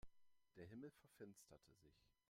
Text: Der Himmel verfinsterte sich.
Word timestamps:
Der 0.55 0.65
Himmel 0.65 0.89
verfinsterte 0.89 1.75
sich. 1.75 1.93